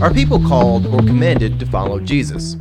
[0.00, 2.54] Are people called or commanded to follow Jesus?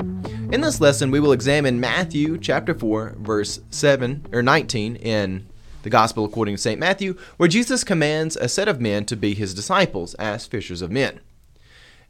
[0.51, 5.45] In this lesson, we will examine Matthew chapter 4, verse 7 or 19 in
[5.83, 6.79] the Gospel according to St.
[6.79, 10.89] Matthew, where Jesus commands a set of men to be his disciples as fishers of
[10.89, 11.19] men.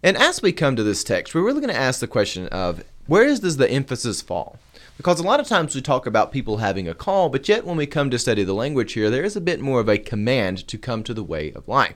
[0.01, 2.85] And as we come to this text, we're really going to ask the question of
[3.07, 4.57] where does the emphasis fall?
[4.95, 7.75] Because a lot of times we talk about people having a call, but yet when
[7.75, 10.65] we come to study the language here, there is a bit more of a command
[10.69, 11.95] to come to the way of life.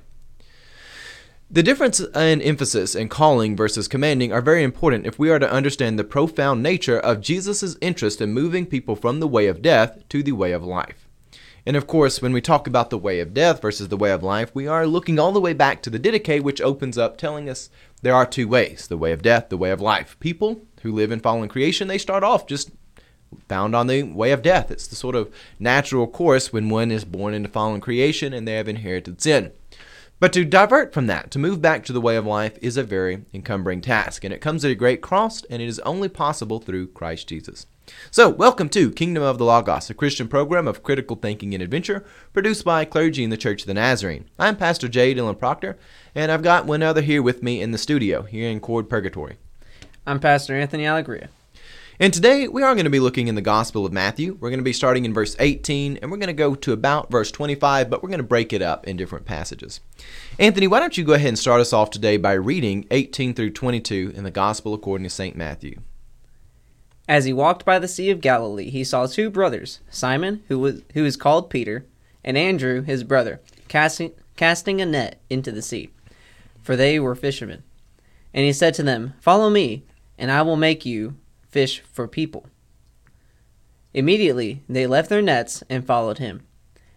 [1.54, 5.52] The difference in emphasis in calling versus commanding are very important if we are to
[5.52, 10.08] understand the profound nature of Jesus' interest in moving people from the way of death
[10.08, 11.10] to the way of life.
[11.66, 14.24] And of course, when we talk about the way of death versus the way of
[14.24, 17.50] life, we are looking all the way back to the Didache, which opens up telling
[17.50, 17.70] us
[18.02, 20.18] there are two ways the way of death, the way of life.
[20.22, 22.72] People who live in fallen creation, they start off just
[23.50, 24.72] bound on the way of death.
[24.72, 25.30] It's the sort of
[25.60, 29.52] natural course when one is born into fallen creation and they have inherited sin.
[30.22, 32.84] But to divert from that, to move back to the way of life, is a
[32.84, 36.60] very encumbering task, and it comes at a great cost, and it is only possible
[36.60, 37.66] through Christ Jesus.
[38.12, 42.06] So, welcome to Kingdom of the Logos, a Christian program of critical thinking and adventure
[42.34, 44.26] produced by clergy in the Church of the Nazarene.
[44.38, 45.16] I'm Pastor J.
[45.16, 45.76] Dylan Proctor,
[46.14, 49.38] and I've got one other here with me in the studio, here in Cord Purgatory.
[50.06, 51.30] I'm Pastor Anthony Allegria.
[52.02, 54.36] And today we are going to be looking in the Gospel of Matthew.
[54.40, 57.12] We're going to be starting in verse 18 and we're going to go to about
[57.12, 59.82] verse 25, but we're going to break it up in different passages.
[60.40, 63.52] Anthony, why don't you go ahead and start us off today by reading 18 through
[63.52, 65.36] 22 in the Gospel according to St.
[65.36, 65.80] Matthew.
[67.08, 70.82] As he walked by the Sea of Galilee, he saw two brothers, Simon, who was
[70.96, 71.86] who is called Peter,
[72.24, 75.92] and Andrew, his brother, casting casting a net into the sea,
[76.64, 77.62] for they were fishermen.
[78.34, 79.84] And he said to them, Follow me,
[80.18, 81.16] and I will make you
[81.52, 82.48] fish for people.
[83.94, 86.44] Immediately they left their nets and followed him.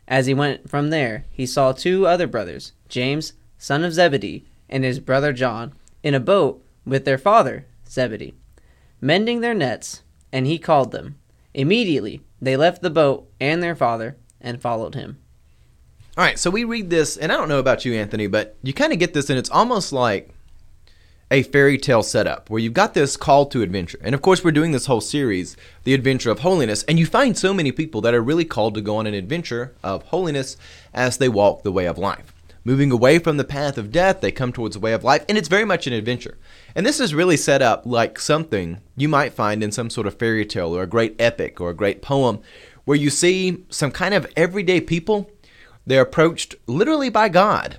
[0.07, 4.85] As he went from there, he saw two other brothers, James, son of Zebedee, and
[4.85, 8.35] his brother John, in a boat with their father, Zebedee,
[9.01, 10.03] mending their nets,
[10.33, 11.17] and he called them.
[11.55, 15.19] Immediately they left the boat and their father and followed him.
[16.17, 18.73] All right, so we read this, and I don't know about you, Anthony, but you
[18.73, 20.34] kind of get this, and it's almost like
[21.31, 23.99] a fairy tale setup where you've got this call to adventure.
[24.03, 27.37] And of course, we're doing this whole series, The Adventure of Holiness, and you find
[27.37, 30.57] so many people that are really called to go on an adventure of holiness
[30.93, 32.33] as they walk the way of life.
[32.67, 35.37] Moving away from the path of death, they come towards the way of life, and
[35.37, 36.39] it's very much an adventure.
[36.75, 40.19] And this is really set up like something you might find in some sort of
[40.19, 42.41] fairy tale or a great epic or a great poem
[42.85, 45.31] where you see some kind of everyday people.
[45.87, 47.79] They're approached literally by God,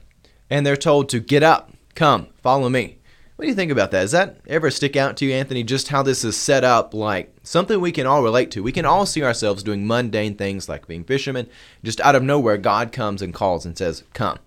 [0.50, 2.98] and they're told to get up, come, follow me.
[3.36, 4.02] What do you think about that?
[4.02, 5.64] Does that ever stick out to you, Anthony?
[5.64, 8.64] Just how this is set up like something we can all relate to.
[8.64, 11.50] We can all see ourselves doing mundane things like being fishermen.
[11.84, 14.40] Just out of nowhere, God comes and calls and says, Come.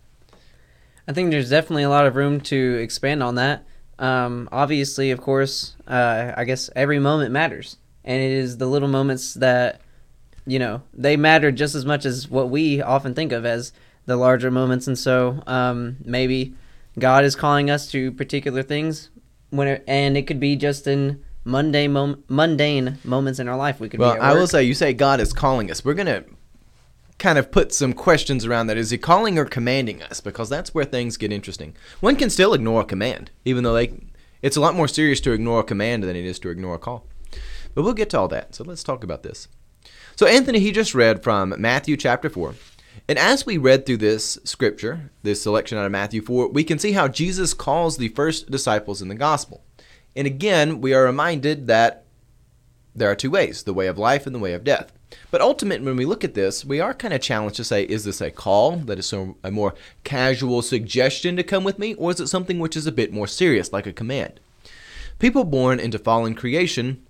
[1.06, 3.66] I think there's definitely a lot of room to expand on that.
[3.99, 7.76] Um, obviously, of course, uh, I guess every moment matters.
[8.05, 9.82] And it is the little moments that,
[10.47, 13.72] you know, they matter just as much as what we often think of as
[14.06, 14.87] the larger moments.
[14.87, 16.55] And so um, maybe
[16.99, 19.10] God is calling us to particular things
[19.50, 23.81] when it, and it could be just in mundane mom- mundane moments in our life.
[23.81, 25.84] We could well, I will say you say God is calling us.
[25.84, 26.25] We're going to
[27.19, 28.76] kind of put some questions around that.
[28.76, 30.21] Is he calling or commanding us?
[30.21, 31.75] Because that's where things get interesting.
[32.00, 33.93] One can still ignore a command, even though they
[34.41, 36.78] it's a lot more serious to ignore a command than it is to ignore a
[36.78, 37.06] call.
[37.75, 38.55] But we'll get to all that.
[38.55, 39.49] So let's talk about this.
[40.16, 42.55] So Anthony, he just read from Matthew chapter 4.
[43.08, 46.78] And as we read through this scripture, this selection out of Matthew 4, we can
[46.78, 49.62] see how Jesus calls the first disciples in the gospel.
[50.14, 52.04] And again, we are reminded that
[52.94, 54.92] there are two ways the way of life and the way of death.
[55.30, 58.04] But ultimately, when we look at this, we are kind of challenged to say, is
[58.04, 62.20] this a call that is a more casual suggestion to come with me, or is
[62.20, 64.38] it something which is a bit more serious, like a command?
[65.19, 67.02] People born into fallen creation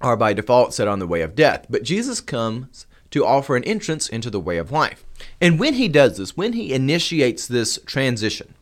[0.00, 3.64] are by default set on the way of death, but Jesus comes to offer an
[3.64, 5.04] entrance into the way of life.
[5.40, 8.54] And when he does this, when he initiates this transition,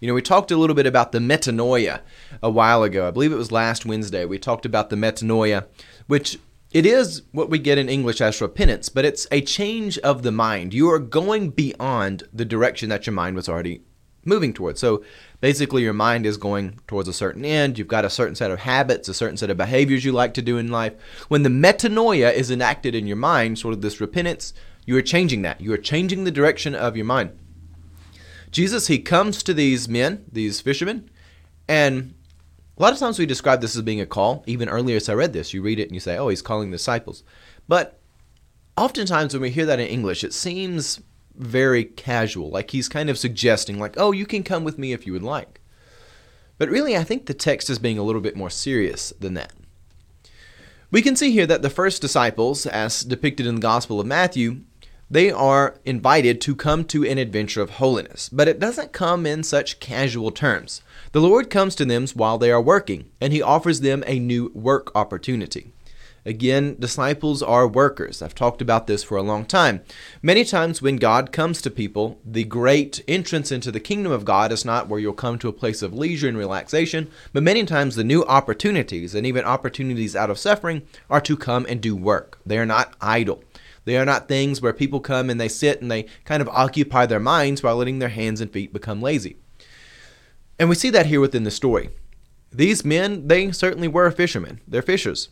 [0.00, 2.00] you know, we talked a little bit about the metanoia
[2.42, 3.06] a while ago.
[3.06, 4.24] I believe it was last Wednesday.
[4.24, 5.66] We talked about the metanoia,
[6.06, 6.38] which
[6.72, 10.32] it is what we get in English as repentance, but it's a change of the
[10.32, 10.72] mind.
[10.72, 13.82] You are going beyond the direction that your mind was already
[14.24, 14.80] moving towards.
[14.80, 15.04] So
[15.40, 17.78] basically, your mind is going towards a certain end.
[17.78, 20.42] You've got a certain set of habits, a certain set of behaviors you like to
[20.42, 20.94] do in life.
[21.28, 24.52] When the metanoia is enacted in your mind, sort of this repentance,
[24.86, 25.60] you are changing that.
[25.60, 27.38] You are changing the direction of your mind.
[28.50, 31.08] Jesus, he comes to these men, these fishermen,
[31.68, 32.14] and
[32.76, 34.42] a lot of times we describe this as being a call.
[34.46, 36.70] Even earlier, as I read this, you read it and you say, oh, he's calling
[36.70, 37.22] disciples.
[37.68, 38.00] But
[38.76, 41.00] oftentimes when we hear that in English, it seems
[41.40, 45.06] very casual, like he's kind of suggesting, like, oh, you can come with me if
[45.06, 45.60] you would like.
[46.58, 49.52] But really, I think the text is being a little bit more serious than that.
[50.90, 54.62] We can see here that the first disciples, as depicted in the Gospel of Matthew,
[55.10, 59.42] they are invited to come to an adventure of holiness, but it doesn't come in
[59.42, 60.82] such casual terms.
[61.12, 64.52] The Lord comes to them while they are working, and He offers them a new
[64.54, 65.72] work opportunity.
[66.26, 68.20] Again, disciples are workers.
[68.20, 69.80] I've talked about this for a long time.
[70.22, 74.52] Many times when God comes to people, the great entrance into the kingdom of God
[74.52, 77.96] is not where you'll come to a place of leisure and relaxation, but many times
[77.96, 82.38] the new opportunities and even opportunities out of suffering are to come and do work.
[82.44, 83.42] They are not idle.
[83.84, 87.06] They are not things where people come and they sit and they kind of occupy
[87.06, 89.36] their minds while letting their hands and feet become lazy.
[90.58, 91.88] And we see that here within the story.
[92.52, 94.60] These men, they certainly were fishermen.
[94.68, 95.30] They're fishers.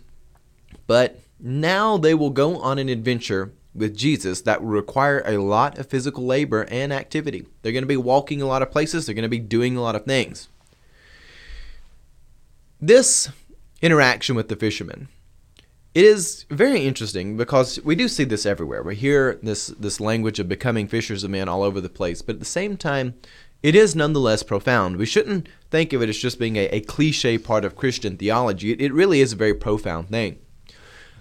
[0.86, 5.78] But now they will go on an adventure with Jesus that will require a lot
[5.78, 7.46] of physical labor and activity.
[7.62, 9.82] They're going to be walking a lot of places, they're going to be doing a
[9.82, 10.48] lot of things.
[12.80, 13.28] This
[13.80, 15.08] interaction with the fishermen
[15.98, 18.84] it is very interesting because we do see this everywhere.
[18.84, 22.36] We hear this this language of becoming fishers of men all over the place, but
[22.36, 23.14] at the same time,
[23.64, 24.96] it is nonetheless profound.
[24.96, 28.70] We shouldn't think of it as just being a, a cliche part of Christian theology.
[28.70, 30.38] It, it really is a very profound thing.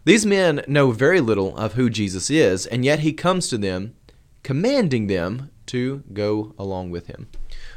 [0.07, 3.93] These men know very little of who Jesus is, and yet he comes to them,
[4.41, 7.27] commanding them to go along with him.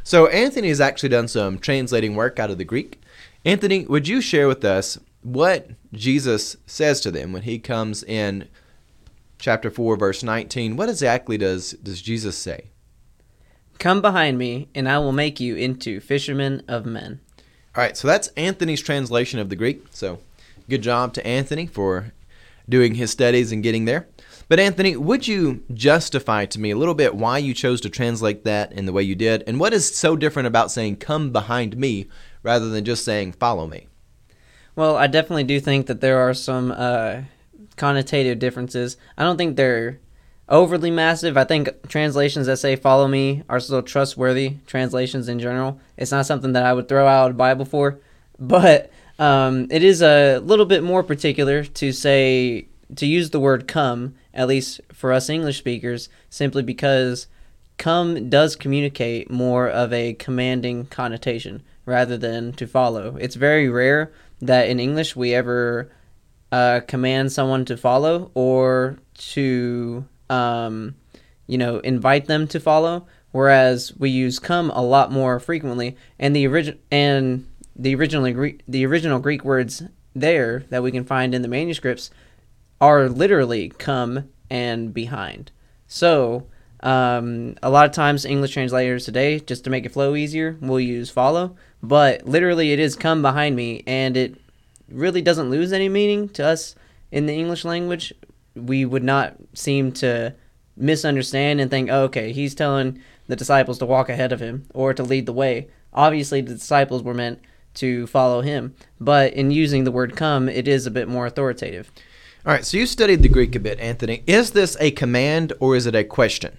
[0.05, 3.03] So Anthony has actually done some translating work out of the Greek.
[3.45, 8.47] Anthony, would you share with us what Jesus says to them when he comes in
[9.41, 12.67] chapter 4 verse 19 what exactly does does Jesus say
[13.79, 17.21] come behind me and I will make you into fishermen of men
[17.75, 20.19] all right so that's Anthony's translation of the Greek so
[20.69, 22.13] good job to Anthony for
[22.71, 24.09] doing his studies and getting there
[24.51, 28.43] but Anthony, would you justify to me a little bit why you chose to translate
[28.43, 31.77] that in the way you did, and what is so different about saying "come behind
[31.77, 32.09] me"
[32.43, 33.87] rather than just saying "follow me"?
[34.75, 37.21] Well, I definitely do think that there are some uh,
[37.77, 38.97] connotative differences.
[39.17, 40.01] I don't think they're
[40.49, 41.37] overly massive.
[41.37, 45.79] I think translations that say "follow me" are still trustworthy translations in general.
[45.97, 48.01] It's not something that I would throw out a Bible for,
[48.37, 48.91] but
[49.21, 54.15] um, it is a little bit more particular to say to use the word "come,"
[54.33, 57.27] at least for us English speakers, simply because
[57.77, 63.17] "come" does communicate more of a commanding connotation rather than to follow.
[63.21, 65.93] It's very rare that in English we ever
[66.51, 68.99] uh, command someone to follow or
[69.33, 70.95] to um,
[71.47, 75.95] you know invite them to follow, whereas we use come a lot more frequently.
[76.19, 77.47] And the origin and
[77.81, 79.83] the originally Greek the original Greek words
[80.15, 82.11] there that we can find in the manuscripts
[82.81, 85.51] are literally come and behind.
[85.87, 86.47] So
[86.83, 90.81] um, a lot of times English translators today, just to make it flow easier, will
[90.81, 94.37] use follow, but literally it is come behind me, and it
[94.89, 96.75] really doesn't lose any meaning to us
[97.11, 98.13] in the English language.
[98.55, 100.35] We would not seem to
[100.77, 104.95] misunderstand and think, oh, okay, he's telling the disciples to walk ahead of him or
[104.95, 105.69] to lead the way.
[105.93, 107.41] Obviously, the disciples were meant
[107.75, 111.91] to follow him, but in using the word come, it is a bit more authoritative.
[112.47, 114.23] All right, so you studied the Greek a bit, Anthony.
[114.27, 116.59] Is this a command or is it a question?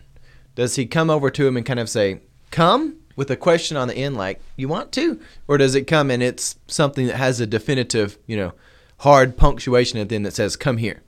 [0.56, 3.02] Does he come over to him and kind of say, Come?
[3.16, 6.24] with a question on the end like you want to or does it come and
[6.24, 8.54] it's something that has a definitive you know
[9.00, 11.02] hard punctuation at the end that says come here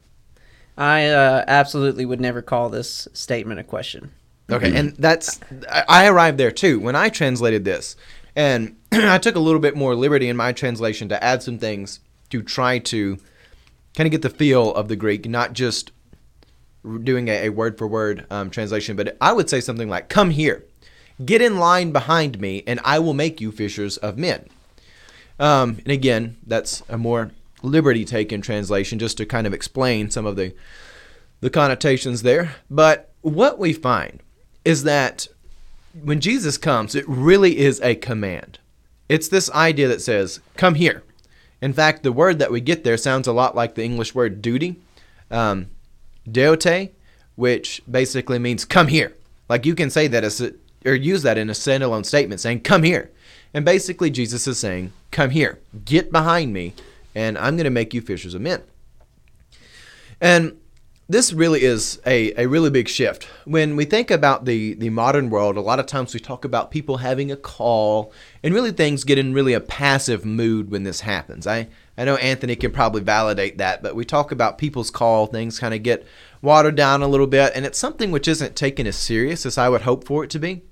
[0.78, 4.12] i uh, absolutely would never call this statement a question
[4.52, 5.40] okay and that's
[5.88, 7.96] i arrived there too when i translated this
[8.36, 12.00] and i took a little bit more liberty in my translation to add some things
[12.30, 13.18] to try to
[13.96, 15.92] kind of get the feel of the greek not just
[17.04, 20.66] doing a, word for word um, translation but i would say something like come here
[21.24, 24.48] Get in line behind me, and I will make you fishers of men.
[25.40, 30.26] Um, and again, that's a more liberty taken translation just to kind of explain some
[30.26, 30.54] of the
[31.40, 32.56] the connotations there.
[32.70, 34.22] But what we find
[34.66, 35.28] is that
[36.02, 38.60] when Jesus comes, it really is a command.
[39.10, 41.04] It's this idea that says, "Come here."
[41.62, 44.42] In fact, the word that we get there sounds a lot like the English word
[44.42, 44.78] duty,
[45.32, 45.68] um,
[46.30, 46.92] deute,
[47.36, 49.14] which basically means "come here."
[49.50, 50.54] Like you can say that as a,
[50.86, 53.12] or use that in a standalone statement saying, Come here.
[53.54, 56.74] And basically, Jesus is saying, Come here, get behind me,
[57.14, 58.62] and I'm going to make you fishers of men.
[60.20, 60.58] And
[61.10, 63.28] this really is a, a really big shift.
[63.46, 66.72] When we think about the, the modern world, a lot of times we talk about
[66.72, 71.02] people having a call, and really things get in really a passive mood when this
[71.02, 71.46] happens.
[71.46, 71.68] I,
[71.98, 75.74] I know Anthony can probably validate that, but we talk about people's call, things kind
[75.74, 76.08] of get
[76.42, 79.70] watered down a little bit, and it's something which isn't taken as serious as I
[79.70, 80.64] would hope for it to be.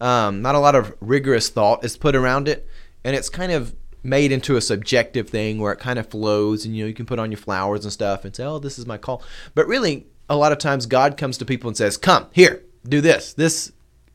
[0.00, 2.68] Um, not a lot of rigorous thought is put around it.
[3.04, 6.76] and it's kind of made into a subjective thing where it kind of flows and
[6.76, 8.86] you know you can put on your flowers and stuff and say oh this is
[8.86, 9.22] my call.
[9.54, 13.00] But really a lot of times god comes to people and says come here do
[13.00, 13.32] this.
[13.32, 13.72] This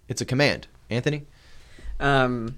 [0.08, 0.68] it's a command.
[0.90, 1.26] Anthony?
[2.00, 2.58] Um,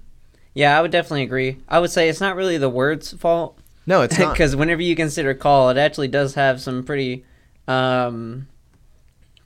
[0.54, 1.58] yeah, I would definitely agree.
[1.68, 3.58] I would say it's not really the word's fault.
[3.86, 4.32] No it's not.
[4.32, 7.24] Because whenever you consider call, it actually does have some pretty
[7.68, 8.46] um,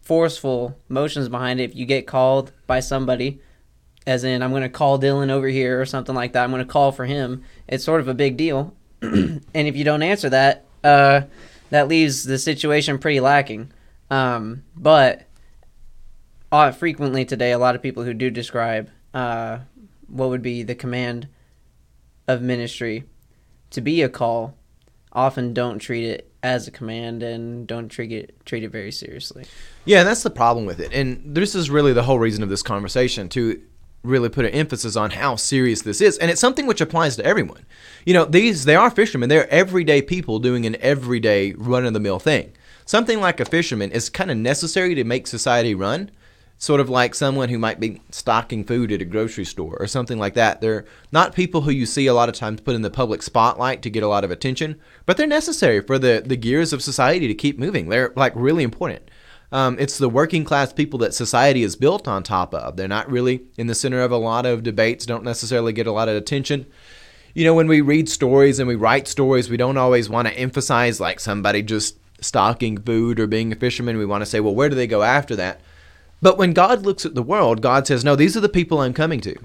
[0.00, 1.71] forceful motions behind it.
[1.71, 3.40] If you get called by somebody,
[4.07, 6.65] as in I'm going to call Dylan over here or something like that, I'm going
[6.65, 7.43] to call for him.
[7.67, 11.23] It's sort of a big deal, and if you don't answer that, uh,
[11.71, 13.73] that leaves the situation pretty lacking.
[14.11, 15.27] Um, but
[16.53, 19.59] uh, frequently today, a lot of people who do describe uh,
[20.07, 21.29] what would be the command
[22.29, 23.05] of ministry
[23.71, 24.57] to be a call
[25.13, 29.45] often don't treat it as a command and don't treat it treat it very seriously.
[29.85, 30.93] Yeah, and that's the problem with it.
[30.93, 33.61] And this is really the whole reason of this conversation to
[34.03, 36.19] really put an emphasis on how serious this is.
[36.19, 37.67] And it's something which applies to everyone.
[38.05, 39.29] You know, these they are fishermen.
[39.29, 42.53] They're everyday people doing an everyday run of the mill thing.
[42.85, 46.11] Something like a fisherman is kind of necessary to make society run.
[46.59, 50.19] Sort of like someone who might be stocking food at a grocery store or something
[50.19, 50.62] like that.
[50.62, 53.83] They're not people who you see a lot of times put in the public spotlight
[53.83, 57.29] to get a lot of attention, but they're necessary for the, the gears of society
[57.29, 57.91] to keep moving.
[57.91, 59.11] They're like really important.
[59.57, 62.77] Um, it's the working class people that society is built on top of.
[62.77, 65.93] They're not really in the center of a lot of debates, don't necessarily get a
[65.93, 66.67] lot of attention.
[67.33, 70.35] You know, when we read stories and we write stories, we don't always want to
[70.35, 73.97] emphasize like somebody just stocking food or being a fisherman.
[73.97, 75.63] We want to say, well, where do they go after that?
[76.21, 78.93] But when God looks at the world, God says, no, these are the people I'm
[78.93, 79.37] coming to.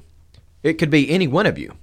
[0.62, 1.74] It could be any one of you.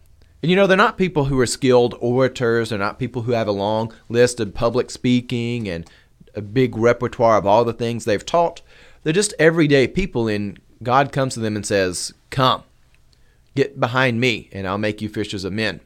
[0.43, 2.69] And you know, they're not people who are skilled orators.
[2.69, 5.89] They're not people who have a long list of public speaking and
[6.35, 8.63] a big repertoire of all the things they've taught.
[9.03, 12.63] They're just everyday people, and God comes to them and says, Come,
[13.55, 15.81] get behind me, and I'll make you fishers of men.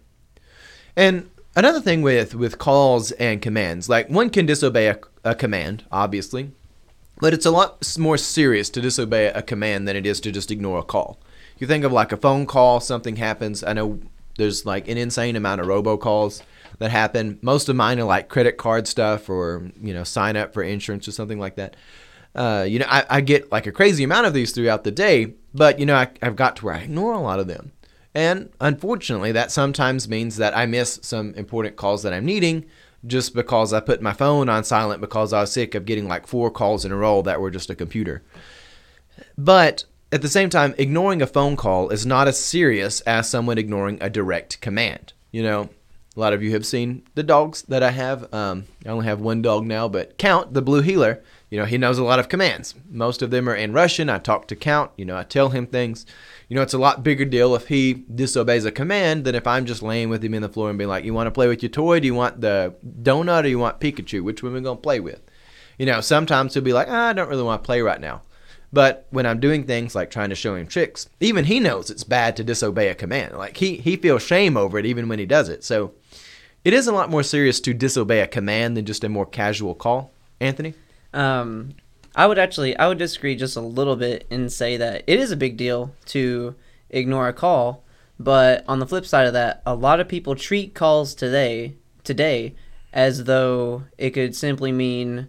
[0.97, 5.85] And another thing with, with calls and commands, like one can disobey a, a command,
[5.91, 6.51] obviously,
[7.19, 10.51] but it's a lot more serious to disobey a command than it is to just
[10.51, 11.19] ignore a call.
[11.59, 13.63] You think of like a phone call, something happens.
[13.63, 14.01] I know
[14.37, 16.43] there's like an insane amount of robocalls
[16.83, 17.39] that happen.
[17.43, 21.07] Most of mine are like credit card stuff or, you know, sign up for insurance
[21.07, 21.77] or something like that.
[22.35, 25.35] Uh, you know, I, I get like a crazy amount of these throughout the day,
[25.55, 27.73] but, you know, I, I've got to where I ignore a lot of them.
[28.15, 32.67] And unfortunately, that sometimes means that I miss some important calls that I'm needing
[33.07, 36.27] just because I put my phone on silent because I was sick of getting like
[36.27, 38.23] four calls in a row that were just a computer.
[39.39, 43.59] But at the same time, ignoring a phone call is not as serious as someone
[43.59, 45.13] ignoring a direct command.
[45.31, 45.71] You know,
[46.17, 48.33] a lot of you have seen the dogs that I have.
[48.35, 51.79] Um, I only have one dog now, but Count, the blue heeler, you know, he
[51.79, 52.75] knows a lot of commands.
[52.91, 54.11] Most of them are in Russian.
[54.11, 56.05] I talk to Count, you know, I tell him things.
[56.49, 59.65] You know, it's a lot bigger deal if he disobeys a command than if I'm
[59.65, 61.63] just laying with him in the floor and being like, "You want to play with
[61.63, 61.99] your toy?
[61.99, 64.23] Do you want the donut or you want Pikachu?
[64.23, 65.23] Which one are we gonna play with?"
[65.79, 68.21] You know, sometimes he'll be like, ah, "I don't really want to play right now."
[68.73, 72.05] But when I'm doing things like trying to show him tricks, even he knows it's
[72.05, 73.37] bad to disobey a command.
[73.37, 75.63] Like he he feels shame over it even when he does it.
[75.63, 75.93] So
[76.65, 79.75] it is a lot more serious to disobey a command than just a more casual
[79.75, 80.13] call.
[80.41, 80.75] Anthony?
[81.13, 81.75] Um,
[82.17, 85.31] I would actually I would disagree just a little bit and say that it is
[85.31, 86.55] a big deal to
[86.89, 87.85] ignore a call,
[88.19, 91.75] but on the flip side of that, a lot of people treat calls today
[92.05, 92.55] today
[92.93, 95.29] as though it could simply mean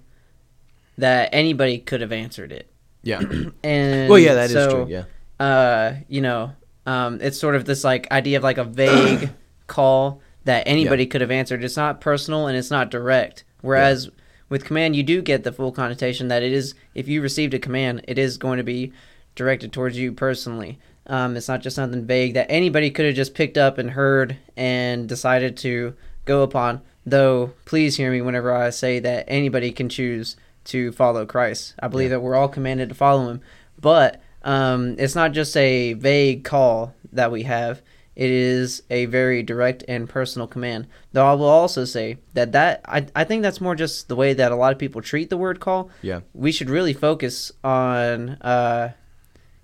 [0.97, 2.72] that anybody could have answered it.
[3.03, 3.21] Yeah.
[3.63, 4.87] And well, yeah, that is so, true.
[4.89, 5.03] Yeah.
[5.39, 6.53] uh, you know,
[6.85, 9.29] um, it's sort of this like idea of like a vague
[9.67, 11.63] call that anybody could have answered.
[11.63, 13.43] It's not personal and it's not direct.
[13.61, 14.09] Whereas
[14.49, 17.59] with command, you do get the full connotation that it is if you received a
[17.59, 18.91] command, it is going to be
[19.35, 20.79] directed towards you personally.
[21.07, 24.37] Um, it's not just something vague that anybody could have just picked up and heard
[24.55, 25.95] and decided to
[26.25, 26.81] go upon.
[27.05, 31.75] Though, please hear me whenever I say that anybody can choose to follow Christ.
[31.79, 32.17] I believe Yeah.
[32.17, 33.41] that we're all commanded to follow him.
[33.79, 37.81] But um, it's not just a vague call that we have.
[38.15, 40.87] It is a very direct and personal command.
[41.13, 44.33] Though I will also say that that I, I think that's more just the way
[44.35, 45.89] that a lot of people treat the word call.
[46.03, 46.19] Yeah.
[46.33, 48.91] We should really focus on, uh,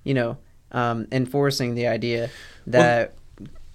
[0.04, 0.38] you know,
[0.72, 2.30] um, enforcing the idea
[2.68, 3.14] that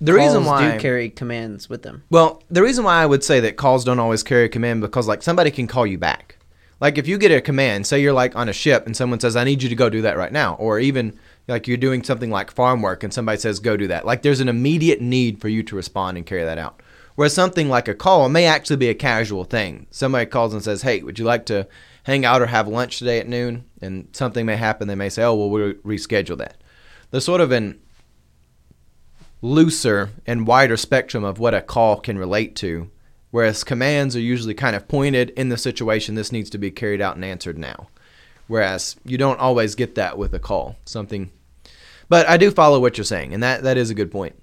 [0.01, 2.03] The reason why do carry commands with them.
[2.11, 5.07] Well, the reason why I would say that calls don't always carry a command because
[5.07, 6.37] like somebody can call you back.
[6.81, 9.37] Like if you get a command, say you're like on a ship and someone says,
[9.37, 12.31] "I need you to go do that right now," or even like you're doing something
[12.31, 15.49] like farm work and somebody says, "Go do that." Like there's an immediate need for
[15.49, 16.83] you to respond and carry that out.
[17.15, 19.87] Whereas something like a call may actually be a casual thing.
[19.91, 21.67] Somebody calls and says, "Hey, would you like to
[22.03, 24.89] hang out or have lunch today at noon?" And something may happen.
[24.89, 26.57] They may say, "Oh, well, we'll reschedule that."
[27.11, 27.79] There's sort of an
[29.41, 32.91] looser and wider spectrum of what a call can relate to,
[33.35, 37.01] whereas commands are usually kind of pointed in the situation this needs to be carried
[37.01, 37.89] out and answered now.
[38.47, 40.77] Whereas you don't always get that with a call.
[40.85, 41.33] Something
[42.09, 44.41] but I do follow what you're saying, and that, that is a good point.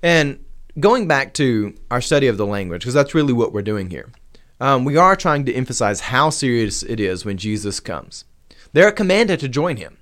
[0.00, 0.44] And
[0.78, 4.12] going back to our study of the language, because that's really what we're doing here,
[4.60, 8.26] um, we are trying to emphasize how serious it is when Jesus comes.
[8.74, 9.96] They are commanded to join him.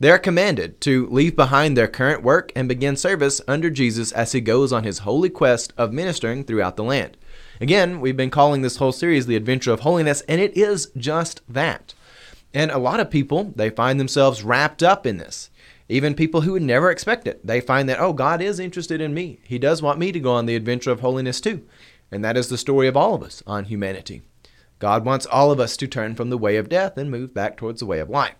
[0.00, 4.30] They are commanded to leave behind their current work and begin service under Jesus as
[4.30, 7.16] he goes on his holy quest of ministering throughout the land.
[7.60, 11.40] Again, we've been calling this whole series the Adventure of Holiness, and it is just
[11.48, 11.94] that.
[12.54, 15.50] And a lot of people, they find themselves wrapped up in this.
[15.88, 19.14] Even people who would never expect it, they find that, oh, God is interested in
[19.14, 19.40] me.
[19.42, 21.66] He does want me to go on the adventure of holiness too.
[22.12, 24.22] And that is the story of all of us on humanity.
[24.78, 27.56] God wants all of us to turn from the way of death and move back
[27.56, 28.36] towards the way of life.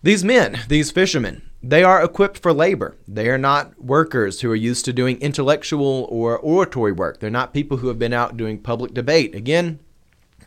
[0.00, 2.96] These men, these fishermen, they are equipped for labor.
[3.08, 7.18] They are not workers who are used to doing intellectual or oratory work.
[7.18, 9.34] They're not people who have been out doing public debate.
[9.34, 9.80] Again,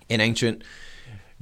[0.07, 0.63] in ancient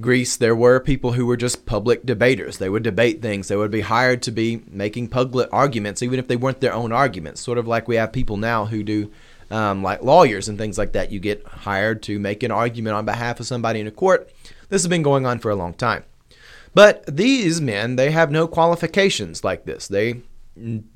[0.01, 2.58] Greece, there were people who were just public debaters.
[2.58, 3.48] They would debate things.
[3.48, 6.92] They would be hired to be making public arguments, even if they weren't their own
[6.92, 7.42] arguments.
[7.42, 9.12] Sort of like we have people now who do,
[9.51, 11.12] um, like lawyers and things like that.
[11.12, 14.32] You get hired to make an argument on behalf of somebody in a court.
[14.70, 16.06] This has been going on for a long time.
[16.74, 19.88] But these men, they have no qualifications like this.
[19.88, 20.22] They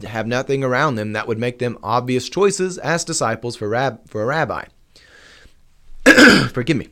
[0.05, 4.21] have nothing around them that would make them obvious choices as disciples for, rab- for
[4.21, 4.65] a rabbi.
[6.53, 6.89] Forgive me.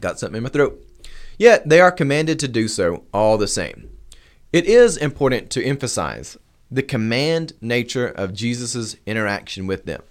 [0.00, 0.82] Got something in my throat.
[1.38, 3.90] Yet they are commanded to do so all the same.
[4.52, 6.36] It is important to emphasize
[6.70, 10.02] the command nature of Jesus' interaction with them.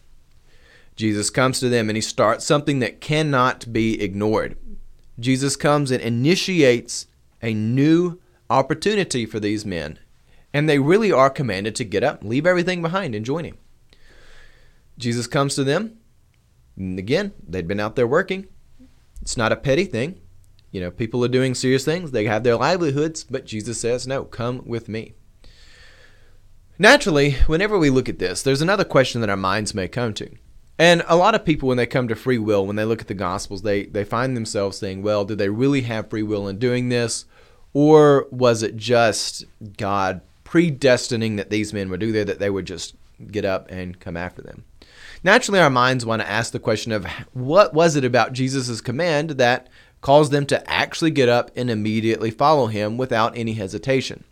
[0.95, 4.57] Jesus comes to them and he starts something that cannot be ignored.
[5.19, 7.07] Jesus comes and initiates
[7.41, 8.19] a new
[8.49, 9.99] opportunity for these men,
[10.53, 13.57] and they really are commanded to get up, leave everything behind, and join him.
[14.97, 15.97] Jesus comes to them,
[16.75, 18.47] and again, they'd been out there working.
[19.21, 20.19] It's not a petty thing.
[20.71, 24.23] You know, people are doing serious things, they have their livelihoods, but Jesus says, No,
[24.23, 25.13] come with me.
[26.77, 30.29] Naturally, whenever we look at this, there's another question that our minds may come to.
[30.77, 33.07] And a lot of people, when they come to free will, when they look at
[33.07, 36.57] the Gospels, they, they find themselves saying, well, do they really have free will in
[36.57, 37.25] doing this?
[37.73, 39.45] Or was it just
[39.77, 42.95] God predestining that these men would do there, that they would just
[43.31, 44.65] get up and come after them?
[45.23, 49.31] Naturally, our minds want to ask the question of what was it about Jesus' command
[49.31, 49.67] that
[50.01, 54.23] caused them to actually get up and immediately follow him without any hesitation.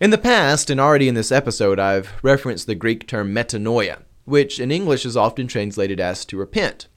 [0.00, 4.58] In the past, and already in this episode, I've referenced the Greek term metanoia, which
[4.58, 6.88] in English is often translated as to repent.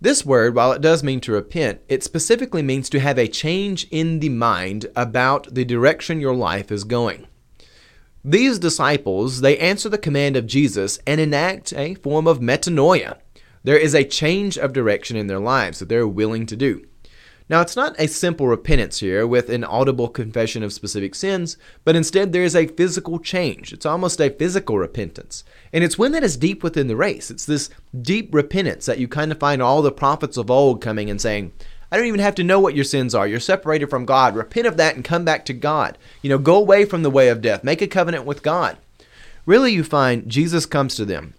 [0.00, 3.86] This word, while it does mean to repent, it specifically means to have a change
[3.90, 7.26] in the mind about the direction your life is going.
[8.24, 13.18] These disciples, they answer the command of Jesus and enact a form of metanoia,
[13.64, 16.86] there is a change of direction in their lives that they're willing to do.
[17.50, 21.96] Now, it's not a simple repentance here with an audible confession of specific sins, but
[21.96, 23.72] instead there is a physical change.
[23.72, 25.44] It's almost a physical repentance.
[25.72, 27.30] And it's one that is deep within the race.
[27.30, 27.70] It's this
[28.02, 31.52] deep repentance that you kind of find all the prophets of old coming and saying,
[31.90, 33.26] I don't even have to know what your sins are.
[33.26, 34.36] You're separated from God.
[34.36, 35.96] Repent of that and come back to God.
[36.20, 37.64] You know, go away from the way of death.
[37.64, 38.76] Make a covenant with God.
[39.46, 41.32] Really, you find Jesus comes to them,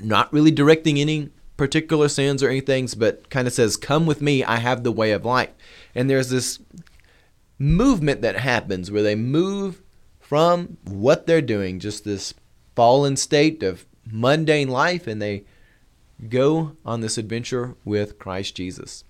[0.00, 4.42] not really directing any particular sins or anything, but kind of says, Come with me,
[4.42, 5.50] I have the way of life.
[5.94, 6.60] And there's this
[7.58, 9.82] movement that happens where they move
[10.18, 12.32] from what they're doing, just this
[12.74, 15.44] fallen state of mundane life, and they
[16.28, 19.04] go on this adventure with Christ Jesus.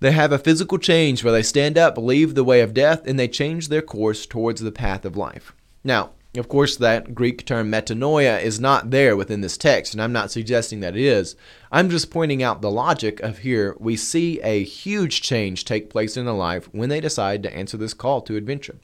[0.00, 3.18] They have a physical change where they stand up, leave the way of death, and
[3.18, 5.52] they change their course towards the path of life.
[5.82, 10.12] Now, of course, that Greek term metanoia is not there within this text, and I'm
[10.12, 11.36] not suggesting that it is.
[11.72, 13.76] I'm just pointing out the logic of here.
[13.78, 17.76] We see a huge change take place in their life when they decide to answer
[17.76, 18.76] this call to adventure.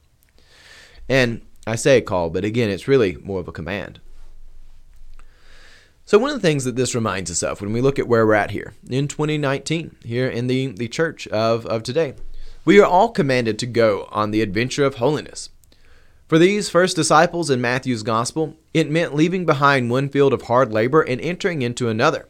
[1.08, 4.00] And I say a call, but again, it's really more of a command.
[6.06, 8.26] So, one of the things that this reminds us of when we look at where
[8.26, 12.14] we're at here in 2019, here in the, the church of, of today,
[12.64, 15.48] we are all commanded to go on the adventure of holiness.
[16.34, 20.72] For these first disciples in Matthew's Gospel, it meant leaving behind one field of hard
[20.72, 22.28] labor and entering into another.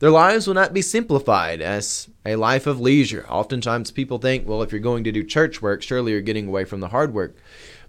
[0.00, 3.24] Their lives will not be simplified as a life of leisure.
[3.26, 6.66] Oftentimes people think, well, if you're going to do church work, surely you're getting away
[6.66, 7.38] from the hard work.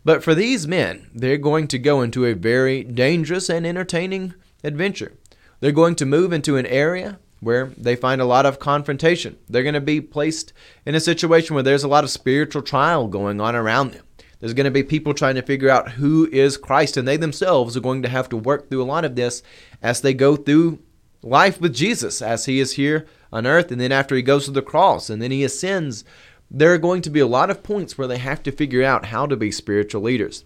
[0.05, 5.11] But for these men, they're going to go into a very dangerous and entertaining adventure.
[5.59, 9.37] They're going to move into an area where they find a lot of confrontation.
[9.49, 10.53] They're going to be placed
[10.85, 14.05] in a situation where there's a lot of spiritual trial going on around them.
[14.39, 17.75] There's going to be people trying to figure out who is Christ, and they themselves
[17.75, 19.43] are going to have to work through a lot of this
[19.81, 20.79] as they go through
[21.21, 24.51] life with Jesus, as he is here on earth, and then after he goes to
[24.51, 26.05] the cross, and then he ascends.
[26.49, 29.05] There are going to be a lot of points where they have to figure out
[29.05, 30.45] how to be spiritual leaders.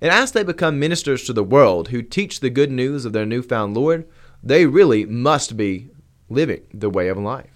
[0.00, 3.26] And as they become ministers to the world who teach the good news of their
[3.26, 4.08] newfound Lord,
[4.42, 5.90] they really must be
[6.28, 7.55] living the way of life.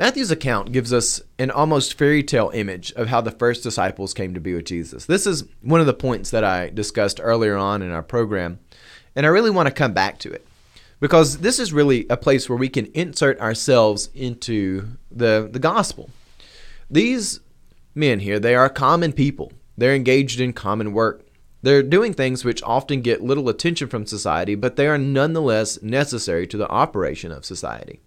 [0.00, 4.32] Matthew's account gives us an almost fairy tale image of how the first disciples came
[4.32, 5.04] to be with Jesus.
[5.04, 8.60] This is one of the points that I discussed earlier on in our program,
[9.14, 10.46] and I really want to come back to it
[11.00, 16.08] because this is really a place where we can insert ourselves into the, the gospel.
[16.90, 17.40] These
[17.94, 19.52] men here, they are common people.
[19.76, 21.26] They're engaged in common work.
[21.60, 26.46] They're doing things which often get little attention from society, but they are nonetheless necessary
[26.46, 28.00] to the operation of society.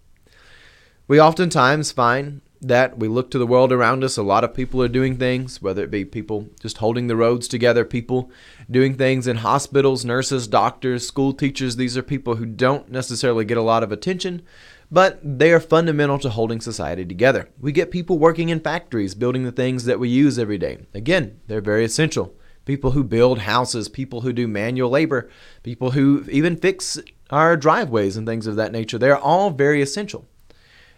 [1.14, 4.82] We oftentimes find that we look to the world around us, a lot of people
[4.82, 8.32] are doing things, whether it be people just holding the roads together, people
[8.72, 11.76] doing things in hospitals, nurses, doctors, school teachers.
[11.76, 14.42] These are people who don't necessarily get a lot of attention,
[14.90, 17.48] but they are fundamental to holding society together.
[17.62, 20.80] We get people working in factories, building the things that we use every day.
[20.96, 22.34] Again, they're very essential
[22.66, 25.30] people who build houses, people who do manual labor,
[25.62, 26.98] people who even fix
[27.30, 28.98] our driveways and things of that nature.
[28.98, 30.26] They're all very essential.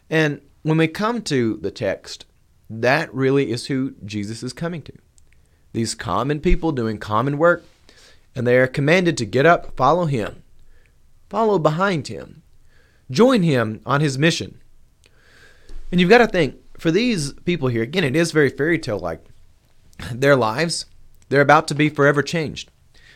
[0.10, 2.26] And when we come to the text,
[2.70, 4.94] that really is who Jesus is coming to.
[5.74, 7.64] These common people doing common work,
[8.36, 10.44] and they are commanded to get up, follow him,
[11.30, 12.42] follow behind him,
[13.12, 14.60] join him on his mission.
[15.92, 19.00] And you've got to think, for these people here, again, it is very fairy tale
[19.00, 19.24] like.
[20.12, 20.86] Their lives
[21.30, 22.72] they're about to be forever changed.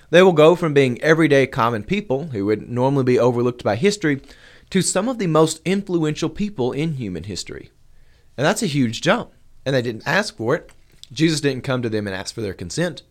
[0.10, 4.22] They will go from being everyday common people, who would normally be overlooked by history,
[4.70, 7.72] to some of the most influential people in human history.
[8.38, 9.32] And that's a huge jump.
[9.66, 10.72] And they didn't ask for it.
[11.12, 13.02] Jesus didn't come to them and ask for their consent.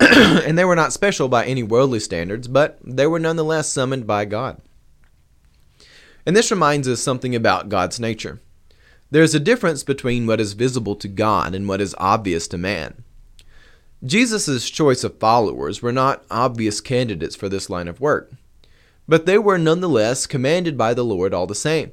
[0.00, 4.24] and they were not special by any worldly standards, but they were nonetheless summoned by
[4.24, 4.60] God.
[6.26, 8.40] And this reminds us something about God's nature.
[9.10, 12.58] There is a difference between what is visible to God and what is obvious to
[12.58, 13.04] man.
[14.04, 18.32] Jesus' choice of followers were not obvious candidates for this line of work,
[19.06, 21.92] but they were nonetheless commanded by the Lord all the same.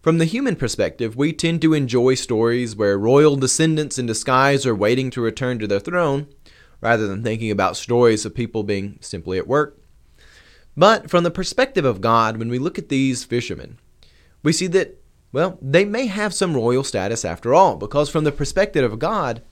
[0.00, 4.74] From the human perspective, we tend to enjoy stories where royal descendants in disguise are
[4.74, 6.28] waiting to return to their throne,
[6.80, 9.76] rather than thinking about stories of people being simply at work.
[10.76, 13.78] But from the perspective of God, when we look at these fishermen,
[14.44, 18.30] we see that, well, they may have some royal status after all, because from the
[18.30, 19.42] perspective of God,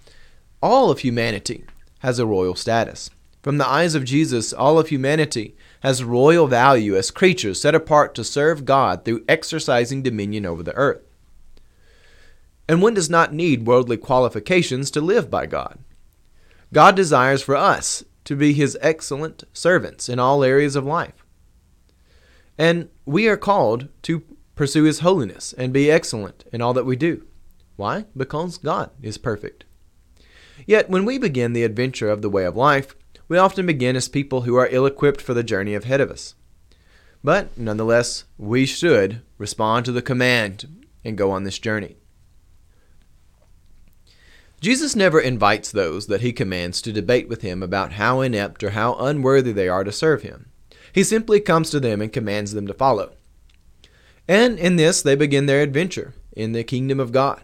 [0.63, 1.65] all of humanity
[1.99, 3.11] has a royal status.
[3.43, 8.15] From the eyes of Jesus, all of humanity has royal value as creatures set apart
[8.15, 11.03] to serve God through exercising dominion over the earth.
[12.69, 15.79] And one does not need worldly qualifications to live by God.
[16.73, 21.25] God desires for us to be his excellent servants in all areas of life.
[22.59, 24.23] And we are called to
[24.57, 27.25] pursue his holiness and be excellent in all that we do.
[27.77, 28.07] Why?
[28.17, 29.65] Because God is perfect.
[30.67, 32.97] Yet, when we begin the adventure of the way of life,
[33.29, 36.35] we often begin as people who are ill equipped for the journey ahead of us.
[37.25, 41.97] But, nonetheless, we should respond to the command and go on this journey.
[44.61, 48.71] Jesus never invites those that he commands to debate with him about how inept or
[48.71, 50.51] how unworthy they are to serve him.
[50.93, 53.13] He simply comes to them and commands them to follow.
[54.27, 57.43] And in this, they begin their adventure in the kingdom of God.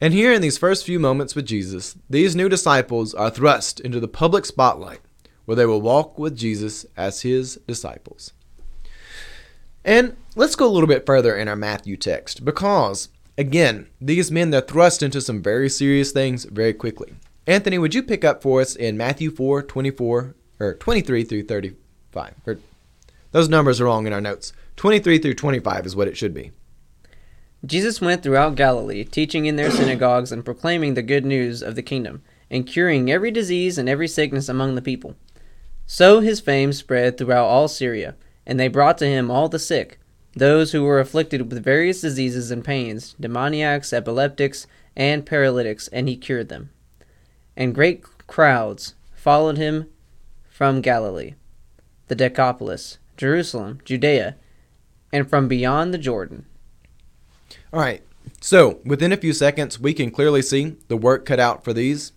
[0.00, 4.00] And here in these first few moments with Jesus, these new disciples are thrust into
[4.00, 5.00] the public spotlight
[5.44, 8.32] where they will walk with Jesus as his disciples.
[9.84, 14.50] And let's go a little bit further in our Matthew text because, again, these men,
[14.50, 17.14] they're thrust into some very serious things very quickly.
[17.46, 22.34] Anthony, would you pick up for us in Matthew 4 24 or 23 through 35?
[22.46, 22.58] Or,
[23.32, 24.52] those numbers are wrong in our notes.
[24.76, 26.52] 23 through 25 is what it should be.
[27.64, 31.82] Jesus went throughout Galilee, teaching in their synagogues and proclaiming the good news of the
[31.82, 35.14] kingdom, and curing every disease and every sickness among the people.
[35.86, 38.14] So his fame spread throughout all Syria,
[38.46, 39.98] and they brought to him all the sick,
[40.34, 46.16] those who were afflicted with various diseases and pains, demoniacs, epileptics, and paralytics, and he
[46.16, 46.70] cured them.
[47.56, 49.88] And great crowds followed him
[50.48, 51.34] from Galilee,
[52.08, 54.36] the Decapolis, Jerusalem, Judea,
[55.12, 56.46] and from beyond the Jordan.
[57.72, 58.02] All right.
[58.40, 62.12] So, within a few seconds, we can clearly see the work cut out for these.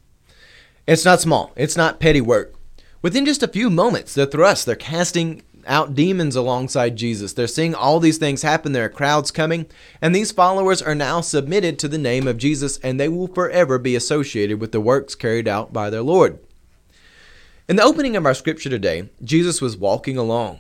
[0.88, 2.56] It's not small, it's not petty work.
[3.02, 7.34] Within just a few moments, they're thrust, they're casting out demons alongside Jesus.
[7.34, 8.72] They're seeing all these things happen.
[8.72, 9.66] There are crowds coming,
[10.02, 13.78] and these followers are now submitted to the name of Jesus, and they will forever
[13.78, 16.40] be associated with the works carried out by their Lord.
[17.68, 20.60] In the opening of our scripture today, Jesus was walking along.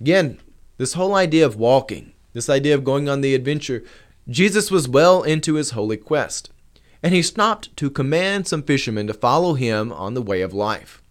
[0.00, 0.38] Again,
[0.76, 3.82] this whole idea of walking, this idea of going on the adventure,
[4.28, 6.50] Jesus was well into his holy quest,
[7.02, 11.02] and he stopped to command some fishermen to follow him on the way of life.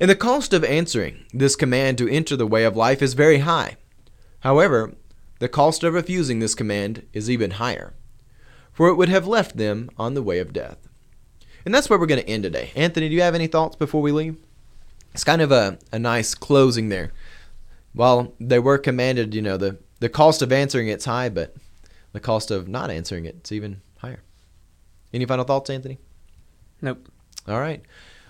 [0.00, 3.38] And the cost of answering this command to enter the way of life is very
[3.38, 3.76] high.
[4.40, 4.94] However,
[5.38, 7.94] the cost of refusing this command is even higher,
[8.72, 10.88] for it would have left them on the way of death.
[11.64, 12.70] And that's where we're going to end today.
[12.74, 14.36] Anthony, do you have any thoughts before we leave?
[15.12, 17.12] It's kind of a, a nice closing there.
[17.92, 21.54] While they were commanded, you know, the, the cost of answering it's high, but
[22.12, 24.22] the cost of not answering it, it's even higher.
[25.12, 25.98] Any final thoughts, Anthony?
[26.80, 27.08] Nope.
[27.46, 27.82] All right.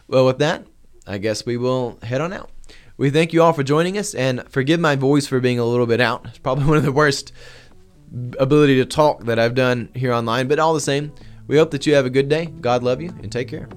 [0.06, 0.66] Well, with that,
[1.06, 2.50] I guess we will head on out.
[2.96, 5.86] We thank you all for joining us, and forgive my voice for being a little
[5.86, 6.26] bit out.
[6.26, 7.32] It's probably one of the worst
[8.38, 11.12] ability to talk that I've done here online, but all the same,
[11.46, 12.46] we hope that you have a good day.
[12.46, 13.68] God love you, and take care.